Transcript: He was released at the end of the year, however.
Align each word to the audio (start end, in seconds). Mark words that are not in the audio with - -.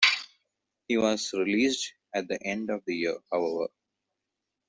He 0.87 0.97
was 0.97 1.31
released 1.31 1.93
at 2.11 2.27
the 2.27 2.41
end 2.43 2.71
of 2.71 2.83
the 2.87 2.95
year, 2.95 3.17
however. 3.31 3.67